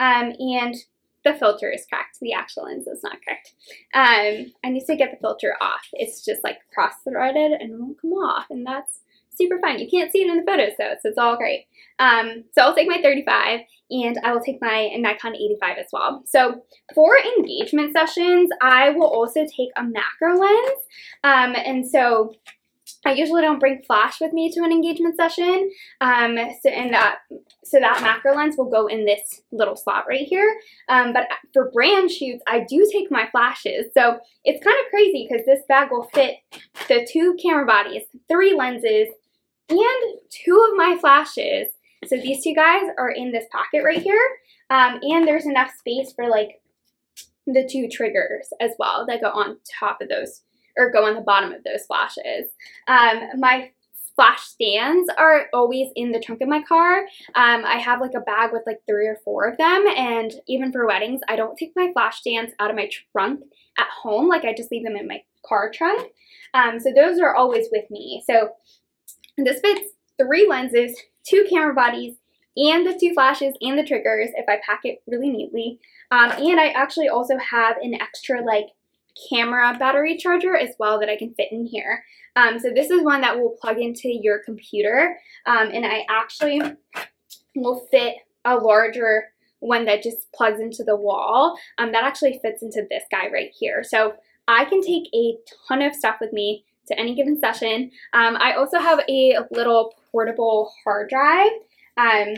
um, 0.00 0.32
and 0.40 0.74
the 1.24 1.34
filter 1.34 1.70
is 1.70 1.86
cracked. 1.86 2.18
The 2.20 2.32
actual 2.32 2.64
lens 2.64 2.88
is 2.88 3.04
not 3.04 3.18
cracked. 3.22 3.52
Um, 3.94 4.52
I 4.64 4.70
need 4.70 4.84
to 4.86 4.96
get 4.96 5.12
the 5.12 5.20
filter 5.20 5.54
off. 5.60 5.86
It's 5.92 6.24
just 6.24 6.42
like 6.42 6.58
cross-threaded 6.74 7.52
and 7.52 7.70
it 7.70 7.78
won't 7.78 8.00
come 8.00 8.14
off 8.14 8.46
and 8.50 8.66
that's 8.66 9.03
super 9.36 9.58
fun. 9.60 9.78
You 9.78 9.88
can't 9.88 10.10
see 10.12 10.22
it 10.22 10.30
in 10.30 10.36
the 10.36 10.44
photos 10.44 10.72
though, 10.78 10.94
so 11.00 11.08
it's 11.08 11.18
all 11.18 11.36
great. 11.36 11.66
Um, 11.98 12.44
so 12.52 12.62
I'll 12.62 12.74
take 12.74 12.88
my 12.88 13.00
35 13.00 13.60
and 13.90 14.18
I 14.24 14.32
will 14.32 14.40
take 14.40 14.60
my 14.60 14.88
Nikon 14.96 15.34
85 15.34 15.78
as 15.78 15.86
well. 15.92 16.22
So 16.26 16.64
for 16.94 17.16
engagement 17.18 17.92
sessions, 17.92 18.50
I 18.60 18.90
will 18.90 19.06
also 19.06 19.46
take 19.46 19.70
a 19.76 19.84
macro 19.84 20.38
lens. 20.38 20.80
Um, 21.22 21.54
and 21.56 21.88
so 21.88 22.34
I 23.06 23.12
usually 23.12 23.42
don't 23.42 23.58
bring 23.58 23.82
flash 23.82 24.20
with 24.20 24.32
me 24.32 24.50
to 24.52 24.62
an 24.62 24.72
engagement 24.72 25.16
session. 25.16 25.70
Um, 26.00 26.36
so 26.62 26.70
and 26.70 26.92
that 26.92 27.18
so 27.64 27.78
that 27.78 28.02
macro 28.02 28.34
lens 28.34 28.56
will 28.56 28.70
go 28.70 28.86
in 28.86 29.04
this 29.04 29.42
little 29.52 29.76
slot 29.76 30.04
right 30.08 30.26
here. 30.26 30.56
Um, 30.88 31.12
but 31.12 31.28
for 31.52 31.70
brand 31.70 32.10
shoots, 32.10 32.42
I 32.46 32.60
do 32.60 32.88
take 32.90 33.10
my 33.10 33.28
flashes. 33.30 33.86
So 33.94 34.18
it's 34.44 34.64
kind 34.64 34.76
of 34.84 34.90
crazy 34.90 35.26
because 35.28 35.44
this 35.46 35.60
bag 35.68 35.88
will 35.90 36.08
fit 36.14 36.36
the 36.88 37.06
two 37.10 37.36
camera 37.42 37.66
bodies, 37.66 38.04
three 38.28 38.54
lenses, 38.54 39.08
and 39.68 40.18
two 40.30 40.66
of 40.70 40.76
my 40.76 40.96
flashes. 41.00 41.68
So 42.06 42.16
these 42.16 42.44
two 42.44 42.54
guys 42.54 42.82
are 42.98 43.10
in 43.10 43.32
this 43.32 43.46
pocket 43.50 43.84
right 43.84 44.02
here. 44.02 44.28
Um, 44.70 44.98
and 45.02 45.26
there's 45.26 45.46
enough 45.46 45.72
space 45.78 46.12
for 46.12 46.28
like 46.28 46.60
the 47.46 47.68
two 47.70 47.88
triggers 47.88 48.48
as 48.60 48.72
well 48.78 49.04
that 49.06 49.20
go 49.20 49.30
on 49.30 49.58
top 49.78 50.00
of 50.00 50.08
those 50.08 50.42
or 50.76 50.90
go 50.90 51.04
on 51.04 51.14
the 51.14 51.20
bottom 51.20 51.52
of 51.52 51.62
those 51.64 51.86
flashes. 51.86 52.50
Um, 52.88 53.38
my 53.38 53.70
flash 54.16 54.42
stands 54.42 55.10
are 55.18 55.46
always 55.52 55.88
in 55.96 56.12
the 56.12 56.20
trunk 56.20 56.40
of 56.40 56.48
my 56.48 56.62
car. 56.62 57.00
Um, 57.34 57.64
I 57.64 57.78
have 57.78 58.00
like 58.00 58.14
a 58.16 58.20
bag 58.20 58.50
with 58.52 58.62
like 58.66 58.80
three 58.86 59.06
or 59.06 59.18
four 59.24 59.48
of 59.48 59.58
them 59.58 59.86
and 59.96 60.32
even 60.46 60.72
for 60.72 60.86
weddings, 60.86 61.20
I 61.28 61.36
don't 61.36 61.56
take 61.56 61.72
my 61.74 61.90
flash 61.92 62.20
stands 62.20 62.52
out 62.60 62.70
of 62.70 62.76
my 62.76 62.88
trunk 63.12 63.40
at 63.78 63.88
home. 63.88 64.28
Like 64.28 64.44
I 64.44 64.54
just 64.54 64.70
leave 64.70 64.84
them 64.84 64.96
in 64.96 65.08
my 65.08 65.22
car 65.46 65.70
trunk. 65.72 66.12
Um, 66.54 66.78
so 66.78 66.92
those 66.92 67.18
are 67.18 67.34
always 67.34 67.66
with 67.72 67.90
me. 67.90 68.22
So 68.26 68.50
this 69.36 69.60
fits 69.60 69.92
three 70.18 70.46
lenses, 70.48 70.98
two 71.26 71.46
camera 71.48 71.74
bodies, 71.74 72.16
and 72.56 72.86
the 72.86 72.96
two 72.98 73.12
flashes 73.14 73.54
and 73.60 73.78
the 73.78 73.84
triggers 73.84 74.30
if 74.36 74.48
I 74.48 74.60
pack 74.64 74.80
it 74.84 75.02
really 75.06 75.30
neatly. 75.30 75.80
Um, 76.10 76.30
and 76.30 76.60
I 76.60 76.68
actually 76.68 77.08
also 77.08 77.36
have 77.38 77.76
an 77.78 77.94
extra 77.94 78.44
like 78.44 78.66
camera 79.28 79.76
battery 79.78 80.16
charger 80.16 80.56
as 80.56 80.74
well 80.78 80.98
that 81.00 81.08
I 81.08 81.16
can 81.16 81.34
fit 81.34 81.48
in 81.50 81.66
here. 81.66 82.04
Um, 82.36 82.58
so 82.58 82.70
this 82.70 82.90
is 82.90 83.02
one 83.02 83.20
that 83.22 83.38
will 83.38 83.56
plug 83.60 83.78
into 83.78 84.08
your 84.08 84.40
computer 84.44 85.16
um, 85.46 85.70
and 85.72 85.84
I 85.86 86.04
actually 86.08 86.60
will 87.54 87.86
fit 87.90 88.16
a 88.44 88.56
larger 88.56 89.24
one 89.60 89.84
that 89.86 90.02
just 90.02 90.30
plugs 90.32 90.60
into 90.60 90.84
the 90.84 90.96
wall. 90.96 91.56
Um, 91.78 91.92
that 91.92 92.04
actually 92.04 92.38
fits 92.42 92.62
into 92.62 92.86
this 92.90 93.04
guy 93.10 93.28
right 93.32 93.50
here. 93.58 93.82
So 93.82 94.14
I 94.46 94.64
can 94.66 94.82
take 94.82 95.08
a 95.14 95.36
ton 95.66 95.80
of 95.80 95.94
stuff 95.94 96.16
with 96.20 96.32
me 96.32 96.64
to 96.86 96.98
any 96.98 97.14
given 97.14 97.38
session. 97.38 97.90
Um, 98.12 98.36
I 98.36 98.52
also 98.52 98.78
have 98.78 99.00
a 99.08 99.38
little 99.50 99.94
portable 100.10 100.72
hard 100.84 101.08
drive 101.08 101.52
um, 101.96 102.34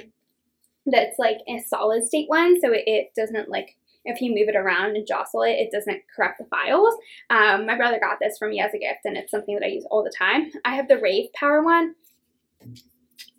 that's 0.86 1.18
like 1.18 1.38
a 1.48 1.58
solid 1.66 2.06
state 2.06 2.28
one, 2.28 2.60
so 2.60 2.72
it, 2.72 2.84
it, 2.86 3.14
doesn't 3.16 3.48
like, 3.48 3.76
if 4.04 4.20
you 4.20 4.30
move 4.30 4.48
it 4.48 4.56
around 4.56 4.96
and 4.96 5.06
jostle 5.06 5.42
it, 5.42 5.52
it 5.52 5.70
doesn't 5.72 6.02
corrupt 6.14 6.38
the 6.38 6.44
files. 6.44 6.94
Um, 7.30 7.66
my 7.66 7.76
brother 7.76 7.98
got 8.00 8.18
this 8.20 8.38
for 8.38 8.48
me 8.48 8.60
as 8.60 8.72
a 8.74 8.78
gift, 8.78 9.00
and 9.04 9.16
it's 9.16 9.30
something 9.30 9.54
that 9.54 9.64
I 9.64 9.70
use 9.70 9.86
all 9.90 10.04
the 10.04 10.14
time. 10.16 10.50
I 10.64 10.74
have 10.74 10.88
the 10.88 10.98
Rave 10.98 11.32
Power 11.32 11.62
one. 11.62 11.94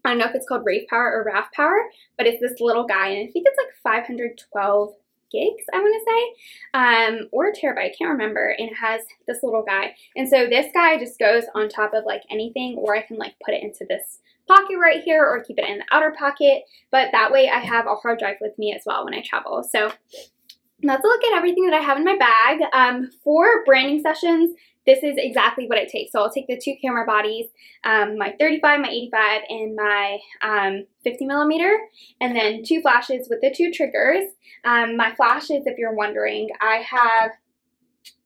I 0.03 0.11
don't 0.11 0.19
know 0.19 0.25
if 0.25 0.35
it's 0.35 0.47
called 0.47 0.65
Rave 0.65 0.87
Power 0.89 1.11
or 1.11 1.23
RAV 1.23 1.51
Power, 1.53 1.83
but 2.17 2.27
it's 2.27 2.41
this 2.41 2.59
little 2.59 2.85
guy, 2.85 3.09
and 3.09 3.27
I 3.27 3.31
think 3.31 3.45
it's 3.47 3.57
like 3.57 3.73
512 3.83 4.93
gigs, 5.31 5.63
I 5.73 5.79
want 5.79 5.93
to 5.93 6.11
say, 6.11 7.19
um, 7.19 7.29
or 7.31 7.47
a 7.47 7.53
terabyte, 7.53 7.91
I 7.91 7.93
can't 7.97 8.11
remember, 8.11 8.55
and 8.57 8.69
it 8.69 8.75
has 8.75 9.01
this 9.27 9.43
little 9.43 9.63
guy. 9.63 9.95
And 10.15 10.27
so 10.27 10.47
this 10.47 10.67
guy 10.73 10.97
just 10.97 11.19
goes 11.19 11.43
on 11.55 11.69
top 11.69 11.93
of 11.93 12.05
like 12.05 12.23
anything, 12.29 12.77
or 12.77 12.95
I 12.95 13.01
can 13.01 13.17
like 13.17 13.35
put 13.43 13.53
it 13.53 13.63
into 13.63 13.85
this 13.87 14.19
pocket 14.47 14.77
right 14.81 15.03
here 15.03 15.25
or 15.25 15.43
keep 15.43 15.59
it 15.59 15.69
in 15.69 15.79
the 15.79 15.85
outer 15.91 16.15
pocket, 16.17 16.63
but 16.91 17.09
that 17.11 17.31
way 17.31 17.49
I 17.49 17.59
have 17.59 17.85
a 17.85 17.95
hard 17.95 18.19
drive 18.19 18.37
with 18.39 18.57
me 18.57 18.73
as 18.73 18.83
well 18.85 19.03
when 19.03 19.13
I 19.13 19.21
travel. 19.21 19.63
So 19.69 19.91
let's 20.83 21.03
look 21.03 21.23
at 21.23 21.37
everything 21.37 21.65
that 21.65 21.73
I 21.73 21.83
have 21.83 21.97
in 21.97 22.03
my 22.03 22.17
bag. 22.17 22.59
Um, 22.73 23.09
for 23.23 23.63
branding 23.65 24.01
sessions, 24.01 24.55
this 24.85 25.03
is 25.03 25.15
exactly 25.17 25.67
what 25.67 25.77
it 25.77 25.89
takes. 25.89 26.13
So 26.13 26.21
I'll 26.21 26.31
take 26.31 26.47
the 26.47 26.59
two 26.59 26.75
camera 26.81 27.05
bodies, 27.05 27.47
um, 27.83 28.17
my 28.17 28.33
35, 28.39 28.79
my 28.79 28.89
85, 28.89 29.41
and 29.49 29.75
my 29.75 30.17
um, 30.41 30.85
50 31.03 31.25
millimeter, 31.25 31.77
and 32.21 32.35
then 32.35 32.63
two 32.63 32.81
flashes 32.81 33.27
with 33.29 33.41
the 33.41 33.53
two 33.53 33.71
triggers. 33.71 34.23
Um, 34.63 34.95
my 34.95 35.13
flashes, 35.15 35.63
if 35.65 35.77
you're 35.77 35.93
wondering, 35.93 36.49
I 36.61 36.77
have 36.89 37.31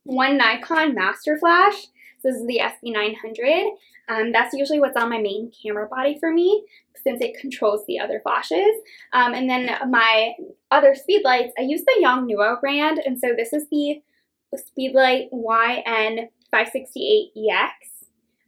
one 0.03 0.37
Nikon 0.37 0.93
Master 0.93 1.37
Flash. 1.37 1.87
This 2.23 2.35
is 2.35 2.47
the 2.47 2.61
SB900. 2.61 3.71
Um, 4.09 4.31
that's 4.31 4.53
usually 4.53 4.79
what's 4.79 4.97
on 4.97 5.09
my 5.09 5.19
main 5.19 5.51
camera 5.51 5.87
body 5.87 6.17
for 6.19 6.31
me 6.31 6.65
since 7.03 7.21
it 7.21 7.39
controls 7.39 7.85
the 7.87 7.99
other 7.99 8.19
flashes. 8.21 8.75
Um, 9.13 9.33
and 9.33 9.49
then 9.49 9.69
my 9.89 10.33
other 10.69 10.93
speed 10.95 11.21
lights, 11.23 11.53
I 11.57 11.61
use 11.61 11.83
the 11.85 12.03
Yongnuo 12.03 12.59
brand, 12.59 13.01
and 13.05 13.17
so 13.19 13.29
this 13.35 13.53
is 13.53 13.67
the 13.69 14.01
Speedlight 14.55 15.31
YN568EX. 15.31 17.69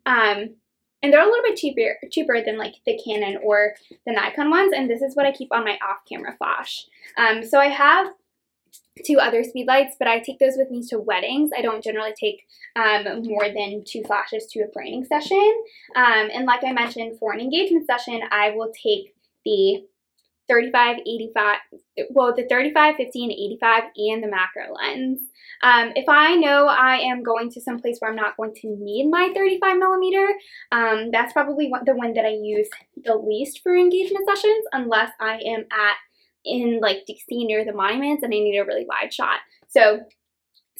Um, 0.06 0.56
and 1.01 1.12
they're 1.12 1.22
a 1.22 1.25
little 1.25 1.44
bit 1.44 1.58
cheaper 1.58 1.98
cheaper 2.12 2.44
than 2.44 2.58
like 2.58 2.75
the 2.86 3.00
Canon 3.03 3.39
or 3.44 3.74
the 4.06 4.13
Nikon 4.13 4.50
ones, 4.50 4.74
and 4.75 4.89
this 4.89 5.01
is 5.01 5.15
what 5.15 5.25
I 5.25 5.32
keep 5.32 5.50
on 5.51 5.65
my 5.65 5.77
off-camera 5.77 6.36
flash. 6.38 6.86
Um, 7.18 7.44
so 7.44 7.60
I 7.60 7.68
have 7.68 8.13
two 9.06 9.20
other 9.20 9.44
speed 9.44 9.68
lights, 9.68 9.96
but 9.98 10.08
I 10.08 10.20
take 10.20 10.39
those 10.39 10.56
with 10.56 10.70
me 10.70 10.84
to 10.89 11.00
weddings. 11.00 11.51
I 11.58 11.62
don't 11.62 11.84
generally 11.84 12.13
take 12.20 12.46
um, 12.75 13.24
more 13.24 13.48
than 13.50 13.84
two 13.86 14.03
flashes 14.03 14.46
to 14.51 14.62
a 14.62 14.68
branding 14.68 15.06
session. 15.06 15.63
Um, 15.96 16.30
and 16.34 16.46
like 16.46 16.63
I 16.63 16.72
mentioned, 16.72 17.18
for 17.20 17.34
an 17.34 17.39
engagement 17.39 17.88
session, 17.88 18.22
I 18.32 18.51
will 18.51 18.72
take 18.72 19.15
the 19.46 19.86
35, 20.50 20.98
85, 21.00 21.58
well, 22.12 22.36
the 22.36 22.46
35, 22.48 22.96
50, 22.98 23.24
and 23.24 23.32
85 23.32 23.84
and 23.96 24.24
the 24.24 24.27
macro 24.27 24.74
lens. 24.74 25.22
Um, 25.62 25.94
if 25.96 26.10
I 26.10 26.36
know 26.36 26.68
I 26.68 26.98
am 26.98 27.24
going 27.24 27.50
to 27.51 27.62
some 27.62 27.80
place 27.80 27.98
where 28.00 28.12
I'm 28.12 28.18
not 28.18 28.36
going 28.36 28.53
to 28.56 28.75
need 28.77 29.10
my 29.10 29.32
35 29.34 29.77
millimeter, 29.77 30.27
um, 30.72 31.12
that's 31.12 31.32
probably 31.32 31.72
the 31.86 31.96
one 31.96 32.13
that 32.13 32.25
I 32.25 32.38
use 32.42 32.68
the 33.03 33.15
least 33.15 33.62
for 33.63 33.75
engagement 33.75 34.27
sessions 34.27 34.65
unless 34.74 35.12
I 35.20 35.36
am 35.46 35.62
at 35.72 35.96
in 36.45 36.79
like 36.81 37.05
DC 37.09 37.21
near 37.29 37.65
the 37.65 37.73
monuments 37.73 38.23
and 38.23 38.33
I 38.33 38.38
need 38.38 38.57
a 38.57 38.65
really 38.65 38.85
wide 38.88 39.13
shot. 39.13 39.39
So 39.67 40.01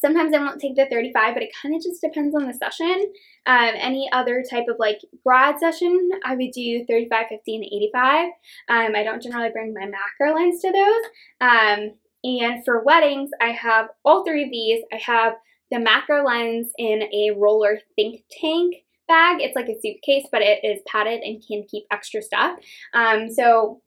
sometimes 0.04 0.36
I 0.36 0.40
won't 0.40 0.60
take 0.60 0.76
the 0.76 0.86
35, 0.92 1.34
but 1.34 1.44
it 1.44 1.50
kind 1.62 1.74
of 1.76 1.82
just 1.82 2.02
depends 2.02 2.36
on 2.36 2.46
the 2.46 2.54
session. 2.54 3.12
Um, 3.46 3.72
any 3.76 4.10
other 4.12 4.44
type 4.48 4.66
of 4.70 4.76
like 4.78 5.00
broad 5.24 5.60
session, 5.60 6.10
I 6.26 6.36
would 6.36 6.52
do 6.52 6.86
35, 6.88 7.26
50, 7.30 7.56
and 7.56 7.64
85. 7.64 8.26
Um, 8.70 8.96
I 8.96 9.04
don't 9.04 9.24
generally 9.24 9.50
bring 9.52 9.74
my 9.74 9.86
macro 9.86 10.36
lens 10.36 10.62
to 10.62 10.72
those. 10.72 11.50
Um, 11.50 11.92
and 12.26 12.64
for 12.66 12.84
weddings, 12.84 13.30
I 13.42 13.52
have 13.52 13.88
all 14.04 14.26
three 14.26 14.44
of 14.44 14.52
these. 14.52 14.84
I 14.92 14.98
have 14.98 15.34
the 15.72 15.80
macro 15.80 16.26
lens 16.26 16.72
in 16.78 17.04
a 17.04 17.32
roller 17.38 17.80
think 17.96 18.24
tank 18.30 18.76
bag. 19.08 19.42
It's 19.42 19.56
like 19.56 19.70
a 19.70 19.80
suitcase, 19.82 20.26
but 20.32 20.42
it 20.42 20.60
is 20.64 20.82
padded 20.86 21.22
and 21.22 21.44
can 21.46 21.66
keep 21.70 21.86
extra 21.92 22.22
stuff. 22.22 22.60
Um, 22.94 23.30
so 23.30 23.82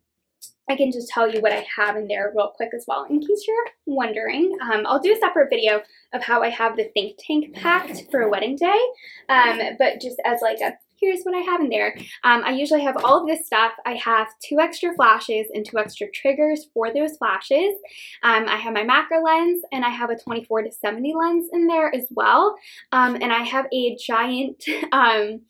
I 0.68 0.76
can 0.76 0.90
just 0.90 1.08
tell 1.08 1.32
you 1.32 1.40
what 1.40 1.52
I 1.52 1.66
have 1.76 1.96
in 1.96 2.08
there 2.08 2.32
real 2.34 2.52
quick 2.56 2.70
as 2.74 2.84
well, 2.88 3.04
in 3.08 3.20
case 3.20 3.44
you're 3.46 3.66
wondering. 3.86 4.56
Um, 4.62 4.84
I'll 4.86 5.00
do 5.00 5.12
a 5.12 5.18
separate 5.18 5.50
video 5.50 5.80
of 6.12 6.22
how 6.22 6.42
I 6.42 6.48
have 6.48 6.76
the 6.76 6.90
think 6.94 7.18
tank 7.18 7.54
packed 7.54 8.10
for 8.10 8.22
a 8.22 8.28
wedding 8.28 8.56
day, 8.56 8.80
um, 9.28 9.60
but 9.78 10.00
just 10.00 10.20
as 10.24 10.40
like 10.42 10.60
a 10.60 10.72
here's 11.00 11.22
what 11.22 11.34
I 11.34 11.40
have 11.40 11.60
in 11.60 11.68
there. 11.68 11.94
Um, 12.24 12.42
I 12.44 12.52
usually 12.52 12.82
have 12.82 12.96
all 13.04 13.20
of 13.20 13.26
this 13.26 13.46
stuff. 13.46 13.72
I 13.84 13.94
have 13.94 14.28
two 14.42 14.58
extra 14.60 14.94
flashes 14.94 15.46
and 15.52 15.64
two 15.64 15.78
extra 15.78 16.10
triggers 16.10 16.66
for 16.72 16.92
those 16.92 17.16
flashes. 17.16 17.74
Um, 18.22 18.46
I 18.48 18.56
have 18.56 18.72
my 18.72 18.82
macro 18.82 19.22
lens 19.22 19.62
and 19.72 19.84
I 19.84 19.90
have 19.90 20.10
a 20.10 20.16
24 20.16 20.62
to 20.62 20.72
70 20.72 21.14
lens 21.14 21.48
in 21.52 21.66
there 21.66 21.94
as 21.94 22.06
well. 22.10 22.56
Um, 22.92 23.16
and 23.16 23.32
I 23.32 23.42
have 23.42 23.66
a 23.72 23.96
giant 23.96 24.64
um, 24.92 25.42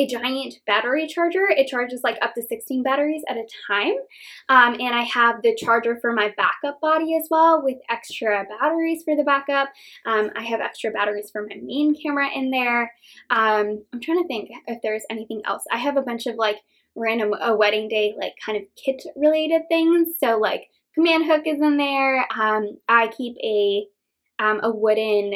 a 0.00 0.06
giant 0.06 0.54
battery 0.66 1.06
charger. 1.06 1.48
It 1.48 1.68
charges 1.68 2.02
like 2.02 2.18
up 2.22 2.34
to 2.34 2.42
16 2.42 2.82
batteries 2.82 3.22
at 3.28 3.36
a 3.36 3.46
time. 3.66 3.94
Um, 4.48 4.74
and 4.80 4.94
I 4.94 5.02
have 5.02 5.42
the 5.42 5.54
charger 5.54 5.98
for 6.00 6.12
my 6.12 6.32
backup 6.36 6.80
body 6.80 7.16
as 7.16 7.28
well 7.30 7.62
with 7.62 7.78
extra 7.88 8.44
batteries 8.60 9.02
for 9.04 9.16
the 9.16 9.24
backup. 9.24 9.68
Um, 10.06 10.30
I 10.36 10.42
have 10.42 10.60
extra 10.60 10.90
batteries 10.90 11.30
for 11.30 11.42
my 11.42 11.56
main 11.62 11.94
camera 12.00 12.28
in 12.34 12.50
there. 12.50 12.92
Um, 13.30 13.84
I'm 13.92 14.00
trying 14.00 14.22
to 14.22 14.28
think 14.28 14.50
if 14.66 14.80
there's 14.82 15.04
anything 15.10 15.42
else. 15.44 15.64
I 15.70 15.78
have 15.78 15.96
a 15.96 16.02
bunch 16.02 16.26
of 16.26 16.36
like 16.36 16.58
random 16.94 17.32
a 17.40 17.56
wedding 17.56 17.88
day 17.88 18.14
like 18.18 18.34
kind 18.44 18.58
of 18.58 18.64
kit 18.76 19.02
related 19.16 19.62
things. 19.68 20.14
So 20.18 20.38
like 20.38 20.68
command 20.94 21.26
hook 21.26 21.42
is 21.46 21.60
in 21.60 21.76
there. 21.76 22.26
Um, 22.36 22.78
I 22.88 23.08
keep 23.08 23.36
a 23.42 23.86
um, 24.38 24.60
a 24.62 24.70
wooden, 24.70 25.34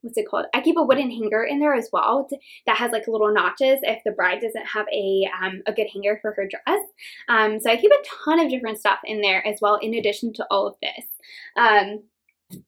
what's 0.00 0.18
it 0.18 0.28
called? 0.28 0.46
I 0.54 0.60
keep 0.60 0.76
a 0.76 0.82
wooden 0.82 1.10
hanger 1.10 1.44
in 1.44 1.60
there 1.60 1.74
as 1.74 1.88
well 1.92 2.26
to, 2.28 2.36
that 2.66 2.76
has 2.76 2.92
like 2.92 3.08
little 3.08 3.32
notches 3.32 3.78
if 3.82 4.02
the 4.04 4.12
bride 4.12 4.40
doesn't 4.40 4.66
have 4.66 4.86
a, 4.92 5.28
um, 5.42 5.62
a 5.66 5.72
good 5.72 5.88
hanger 5.92 6.18
for 6.20 6.32
her 6.32 6.48
dress. 6.48 6.84
Um, 7.28 7.60
so 7.60 7.70
I 7.70 7.76
keep 7.76 7.90
a 7.90 8.04
ton 8.24 8.40
of 8.40 8.50
different 8.50 8.78
stuff 8.78 8.98
in 9.04 9.20
there 9.20 9.46
as 9.46 9.60
well 9.60 9.76
in 9.76 9.94
addition 9.94 10.32
to 10.34 10.46
all 10.50 10.66
of 10.66 10.76
this. 10.82 11.04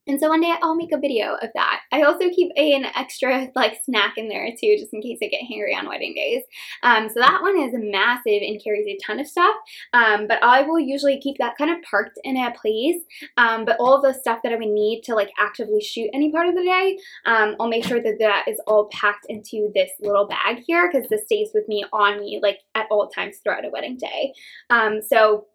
And 0.07 0.19
so 0.19 0.29
one 0.29 0.41
day 0.41 0.53
I'll 0.61 0.75
make 0.75 0.91
a 0.91 0.99
video 0.99 1.35
of 1.41 1.49
that. 1.55 1.81
I 1.91 2.03
also 2.03 2.29
keep 2.29 2.51
an 2.55 2.85
extra 2.95 3.49
like 3.55 3.81
snack 3.83 4.17
in 4.17 4.29
there 4.29 4.47
too, 4.51 4.75
just 4.77 4.93
in 4.93 5.01
case 5.01 5.19
I 5.21 5.27
get 5.27 5.47
hungry 5.47 5.75
on 5.75 5.87
wedding 5.87 6.13
days. 6.15 6.43
Um, 6.83 7.09
so 7.09 7.15
that 7.19 7.41
one 7.41 7.59
is 7.59 7.73
massive 7.73 8.41
and 8.41 8.61
carries 8.63 8.87
a 8.87 8.97
ton 9.05 9.19
of 9.19 9.27
stuff. 9.27 9.55
Um, 9.93 10.27
but 10.27 10.43
I 10.43 10.61
will 10.61 10.79
usually 10.79 11.19
keep 11.19 11.37
that 11.39 11.57
kind 11.57 11.71
of 11.71 11.81
parked 11.89 12.19
in 12.23 12.37
a 12.37 12.51
place. 12.51 13.01
Um, 13.37 13.65
but 13.65 13.77
all 13.79 14.01
the 14.01 14.13
stuff 14.13 14.39
that 14.43 14.51
I 14.51 14.55
would 14.55 14.67
need 14.67 15.03
to 15.03 15.15
like 15.15 15.31
actively 15.39 15.81
shoot 15.81 16.09
any 16.13 16.31
part 16.31 16.47
of 16.47 16.55
the 16.55 16.63
day, 16.63 16.97
um, 17.25 17.55
I'll 17.59 17.67
make 17.67 17.85
sure 17.85 18.01
that 18.01 18.17
that 18.19 18.45
is 18.47 18.61
all 18.67 18.89
packed 18.91 19.25
into 19.29 19.71
this 19.73 19.91
little 19.99 20.27
bag 20.27 20.63
here 20.65 20.89
because 20.91 21.09
this 21.09 21.25
stays 21.25 21.49
with 21.53 21.67
me 21.67 21.85
on 21.93 22.19
me 22.19 22.39
like 22.41 22.59
at 22.75 22.87
all 22.89 23.09
times 23.09 23.37
throughout 23.43 23.65
a 23.65 23.69
wedding 23.69 23.97
day. 23.97 24.33
Um, 24.69 25.01
so 25.01 25.47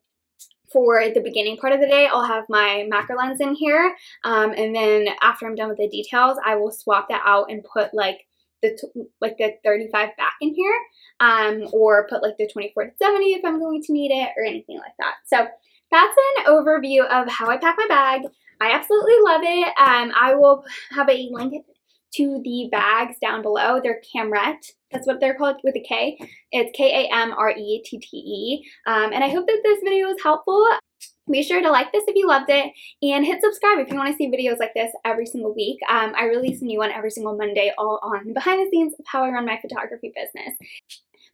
for 0.73 1.03
the 1.13 1.21
beginning 1.21 1.57
part 1.57 1.73
of 1.73 1.81
the 1.81 1.87
day, 1.87 2.07
I'll 2.07 2.25
have 2.25 2.45
my 2.49 2.87
macro 2.89 3.17
lens 3.17 3.41
in 3.41 3.55
here. 3.55 3.95
Um, 4.25 4.53
and 4.57 4.75
then 4.75 5.09
after 5.23 5.47
I'm 5.47 5.55
done 5.55 5.69
with 5.69 5.79
the 5.79 5.89
details, 5.89 6.39
I 6.45 6.57
will 6.57 6.71
swap 6.71 7.09
that 7.09 7.23
out 7.25 7.51
and 7.51 7.65
put 7.65 7.95
like 7.95 8.27
the 8.63 8.77
like 9.21 9.39
the 9.39 9.55
35 9.65 10.17
back 10.17 10.35
in 10.41 10.55
here 10.55 10.77
um, 11.21 11.69
or 11.73 12.09
put 12.09 12.23
like 12.23 12.37
the 12.39 12.49
24 12.53 12.85
to 12.87 12.91
70 13.01 13.25
if 13.27 13.45
I'm 13.45 13.59
going 13.59 13.83
to 13.83 13.93
need 13.93 14.11
it 14.11 14.31
or 14.37 14.45
anything 14.45 14.79
like 14.79 14.95
that. 14.99 15.15
So 15.27 15.47
that's 15.91 16.17
an 16.39 16.47
overview 16.47 17.07
of 17.07 17.29
how 17.29 17.49
I 17.49 17.57
pack 17.57 17.77
my 17.79 17.87
bag. 17.89 18.23
I 18.61 18.73
absolutely 18.73 19.15
love 19.23 19.41
it. 19.45 19.69
Um, 19.79 20.13
I 20.21 20.35
will 20.35 20.65
have 20.91 21.09
a 21.09 21.29
link 21.31 21.65
to 22.15 22.41
the 22.43 22.69
bags 22.71 23.17
down 23.21 23.43
below. 23.43 23.81
They're 23.83 24.01
Kamrette. 24.15 24.73
That's 24.91 25.07
what 25.07 25.21
they're 25.21 25.35
called 25.35 25.57
with 25.63 25.77
a 25.77 25.81
K. 25.81 26.19
It's 26.53 26.77
K-A-M-R-E-T-T-E. 26.77 28.65
Um, 28.87 29.13
and 29.13 29.23
I 29.23 29.29
hope 29.29 29.47
that 29.47 29.61
this 29.63 29.81
video 29.83 30.07
was 30.09 30.23
helpful. 30.23 30.67
Be 31.31 31.43
sure 31.43 31.61
to 31.61 31.71
like 31.71 31.93
this 31.93 32.05
if 32.09 32.17
you 32.17 32.27
loved 32.27 32.49
it 32.49 32.73
and 33.03 33.25
hit 33.25 33.43
subscribe 33.43 33.79
if 33.79 33.91
you 33.91 33.97
want 33.97 34.11
to 34.11 34.17
see 34.17 34.31
videos 34.31 34.59
like 34.59 34.73
this 34.75 34.91
every 35.05 35.27
single 35.27 35.55
week. 35.55 35.79
Um, 35.91 36.15
I 36.17 36.25
release 36.25 36.63
a 36.63 36.65
new 36.65 36.79
one 36.79 36.91
every 36.91 37.11
single 37.11 37.37
Monday 37.37 37.71
all 37.77 38.01
on 38.03 38.33
behind 38.33 38.61
the 38.61 38.71
scenes 38.71 38.95
of 38.99 39.05
how 39.07 39.25
I 39.25 39.31
run 39.31 39.45
my 39.45 39.59
photography 39.61 40.11
business. 40.15 40.55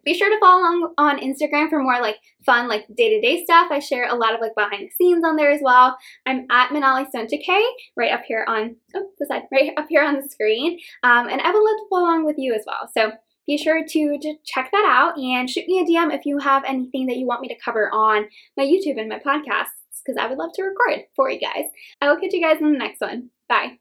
Be 0.04 0.14
sure 0.14 0.30
to 0.30 0.38
follow 0.40 0.60
along 0.60 0.94
on 0.98 1.18
Instagram 1.18 1.68
for 1.68 1.82
more 1.82 2.00
like 2.00 2.16
fun 2.44 2.68
like 2.68 2.86
day-to-day 2.96 3.44
stuff. 3.44 3.68
I 3.70 3.78
share 3.78 4.08
a 4.08 4.14
lot 4.14 4.34
of 4.34 4.40
like 4.40 4.54
behind 4.54 4.86
the 4.86 4.90
scenes 4.90 5.24
on 5.24 5.36
there 5.36 5.50
as 5.50 5.60
well. 5.62 5.96
I'm 6.26 6.46
at 6.50 6.70
Manali 6.70 7.06
Sontakke 7.14 7.64
right 7.96 8.12
up 8.12 8.22
here 8.26 8.44
on 8.46 8.76
oh, 8.94 9.10
the 9.18 9.26
side, 9.26 9.42
right 9.52 9.72
up 9.76 9.86
here 9.88 10.02
on 10.02 10.16
the 10.16 10.28
screen. 10.28 10.78
Um, 11.02 11.28
and 11.28 11.40
I 11.40 11.50
would 11.50 11.58
love 11.58 11.76
to 11.76 11.86
follow 11.90 12.04
along 12.04 12.26
with 12.26 12.36
you 12.38 12.54
as 12.54 12.64
well. 12.66 12.90
So 12.96 13.12
be 13.46 13.58
sure 13.58 13.82
to, 13.86 14.18
to 14.18 14.34
check 14.44 14.70
that 14.72 14.86
out 14.88 15.18
and 15.18 15.48
shoot 15.48 15.66
me 15.66 15.80
a 15.80 15.84
DM 15.84 16.14
if 16.14 16.24
you 16.24 16.38
have 16.38 16.64
anything 16.66 17.06
that 17.06 17.16
you 17.16 17.26
want 17.26 17.42
me 17.42 17.48
to 17.48 17.56
cover 17.62 17.90
on 17.92 18.26
my 18.56 18.64
YouTube 18.64 18.98
and 18.98 19.08
my 19.08 19.18
podcasts 19.18 19.84
because 20.04 20.20
I 20.20 20.26
would 20.26 20.38
love 20.38 20.52
to 20.54 20.62
record 20.62 21.04
for 21.16 21.30
you 21.30 21.40
guys. 21.40 21.64
I 22.00 22.08
will 22.08 22.20
catch 22.20 22.32
you 22.32 22.42
guys 22.42 22.60
in 22.60 22.72
the 22.72 22.78
next 22.78 23.00
one. 23.00 23.30
Bye. 23.48 23.78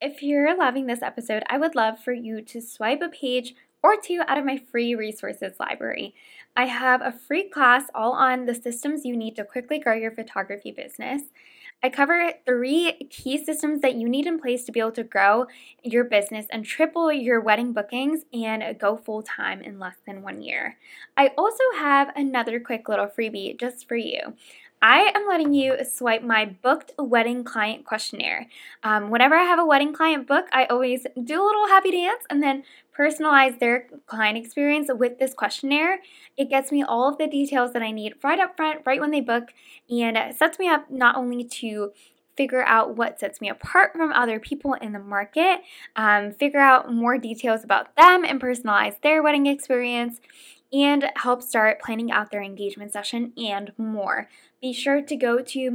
If 0.00 0.22
you're 0.22 0.56
loving 0.56 0.86
this 0.86 1.02
episode, 1.02 1.42
I 1.48 1.58
would 1.58 1.74
love 1.74 1.98
for 2.02 2.12
you 2.12 2.40
to 2.42 2.60
swipe 2.62 3.02
a 3.02 3.08
page 3.08 3.54
or 3.82 3.96
two 3.96 4.22
out 4.26 4.38
of 4.38 4.44
my 4.44 4.56
free 4.56 4.94
resources 4.94 5.54
library. 5.60 6.14
I 6.56 6.66
have 6.66 7.02
a 7.02 7.12
free 7.12 7.48
class 7.48 7.84
all 7.94 8.12
on 8.12 8.46
the 8.46 8.54
systems 8.54 9.04
you 9.04 9.16
need 9.16 9.36
to 9.36 9.44
quickly 9.44 9.78
grow 9.78 9.94
your 9.94 10.10
photography 10.10 10.70
business. 10.70 11.22
I 11.82 11.90
cover 11.90 12.32
three 12.46 12.94
key 13.10 13.44
systems 13.44 13.82
that 13.82 13.94
you 13.94 14.08
need 14.08 14.26
in 14.26 14.40
place 14.40 14.64
to 14.64 14.72
be 14.72 14.80
able 14.80 14.92
to 14.92 15.04
grow 15.04 15.46
your 15.84 16.04
business 16.04 16.46
and 16.50 16.64
triple 16.64 17.12
your 17.12 17.40
wedding 17.40 17.72
bookings 17.72 18.22
and 18.32 18.78
go 18.78 18.96
full 18.96 19.22
time 19.22 19.60
in 19.60 19.78
less 19.78 19.96
than 20.06 20.22
one 20.22 20.40
year. 20.40 20.78
I 21.16 21.32
also 21.36 21.62
have 21.76 22.10
another 22.16 22.58
quick 22.60 22.88
little 22.88 23.06
freebie 23.06 23.60
just 23.60 23.86
for 23.86 23.96
you. 23.96 24.34
I 24.82 25.10
am 25.14 25.26
letting 25.26 25.54
you 25.54 25.76
swipe 25.84 26.22
my 26.22 26.44
booked 26.44 26.92
wedding 26.98 27.44
client 27.44 27.84
questionnaire. 27.84 28.46
Um, 28.82 29.10
whenever 29.10 29.34
I 29.34 29.42
have 29.42 29.58
a 29.58 29.64
wedding 29.64 29.92
client 29.92 30.26
book, 30.26 30.46
I 30.52 30.66
always 30.66 31.06
do 31.22 31.42
a 31.42 31.44
little 31.44 31.66
happy 31.66 31.92
dance 31.92 32.24
and 32.28 32.42
then 32.42 32.64
personalize 32.96 33.58
their 33.58 33.88
client 34.06 34.38
experience 34.38 34.88
with 34.92 35.18
this 35.18 35.34
questionnaire. 35.34 35.98
It 36.36 36.48
gets 36.48 36.72
me 36.72 36.82
all 36.82 37.08
of 37.08 37.18
the 37.18 37.26
details 37.26 37.72
that 37.72 37.82
I 37.82 37.90
need 37.90 38.14
right 38.22 38.40
up 38.40 38.56
front, 38.56 38.82
right 38.86 39.00
when 39.00 39.10
they 39.10 39.20
book, 39.20 39.52
and 39.90 40.16
sets 40.34 40.58
me 40.58 40.68
up 40.68 40.90
not 40.90 41.16
only 41.16 41.44
to 41.44 41.92
figure 42.36 42.64
out 42.64 42.96
what 42.96 43.18
sets 43.18 43.40
me 43.40 43.48
apart 43.48 43.92
from 43.92 44.12
other 44.12 44.38
people 44.38 44.74
in 44.74 44.92
the 44.92 44.98
market, 44.98 45.60
um, 45.96 46.32
figure 46.32 46.60
out 46.60 46.92
more 46.92 47.16
details 47.16 47.64
about 47.64 47.96
them 47.96 48.24
and 48.24 48.40
personalize 48.40 49.00
their 49.00 49.22
wedding 49.22 49.46
experience, 49.46 50.20
and 50.72 51.10
help 51.16 51.42
start 51.42 51.80
planning 51.80 52.10
out 52.10 52.30
their 52.30 52.42
engagement 52.42 52.92
session 52.92 53.32
and 53.36 53.72
more. 53.78 54.28
Be 54.60 54.72
sure 54.72 55.00
to 55.00 55.16
go 55.16 55.40
to 55.40 55.70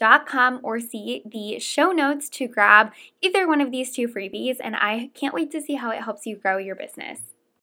manaliphotography.com 0.00 0.60
or 0.62 0.80
see 0.80 1.22
the 1.24 1.58
show 1.58 1.92
notes 1.92 2.28
to 2.30 2.48
grab 2.48 2.92
either 3.20 3.46
one 3.46 3.60
of 3.60 3.70
these 3.70 3.92
two 3.92 4.08
freebies, 4.08 4.56
and 4.60 4.76
I 4.76 5.10
can't 5.14 5.34
wait 5.34 5.50
to 5.52 5.60
see 5.60 5.74
how 5.74 5.90
it 5.90 6.02
helps 6.02 6.26
you 6.26 6.36
grow 6.36 6.58
your 6.58 6.76
business. 6.76 7.35